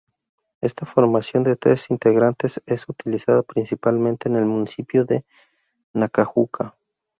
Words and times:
Esta 0.61 0.87
formación 0.87 1.43
de 1.43 1.55
tres 1.55 1.91
integrantes 1.91 2.59
es 2.65 2.89
utilizada 2.89 3.43
principalmente 3.43 4.29
en 4.29 4.35
el 4.35 4.45
municipio 4.45 5.05
de 5.05 5.25
Nacajuca. 5.93 6.75